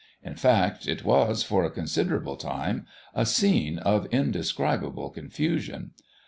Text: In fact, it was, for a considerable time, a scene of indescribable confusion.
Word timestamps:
In 0.23 0.35
fact, 0.35 0.87
it 0.87 1.05
was, 1.05 1.43
for 1.43 1.63
a 1.63 1.69
considerable 1.69 2.35
time, 2.35 2.87
a 3.13 3.23
scene 3.23 3.77
of 3.77 4.07
indescribable 4.07 5.11
confusion. 5.11 5.91